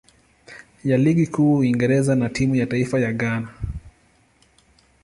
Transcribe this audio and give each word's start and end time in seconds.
ya 0.83 0.97
Ligi 0.97 1.27
Kuu 1.27 1.51
ya 1.53 1.57
Uingereza 1.59 2.15
na 2.15 2.29
timu 2.29 2.55
ya 2.55 2.65
taifa 2.65 2.99
ya 2.99 3.13
Ghana. 3.13 3.49